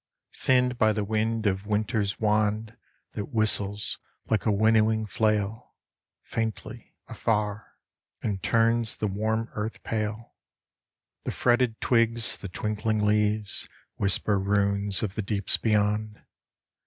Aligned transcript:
Thinned 0.33 0.79
by 0.79 0.93
the 0.93 1.03
wind 1.03 1.45
of 1.45 1.67
winter's 1.67 2.19
wand 2.19 2.75
That 3.11 3.27
whistles 3.29 3.99
like 4.31 4.47
a 4.47 4.51
winnowing 4.51 5.05
flail, 5.05 5.75
Faintly 6.23 6.95
afar, 7.07 7.75
And 8.23 8.41
turns 8.41 8.95
the 8.95 9.05
warm 9.05 9.49
earth 9.51 9.83
pale; 9.83 10.33
The 11.23 11.31
fretted 11.31 11.79
twigs, 11.81 12.37
the 12.37 12.49
twinkling 12.49 13.05
leaves 13.05 13.69
Whisper 13.97 14.39
runes 14.39 15.03
of 15.03 15.13
the 15.13 15.21
deeps 15.21 15.57
beyond. 15.57 16.19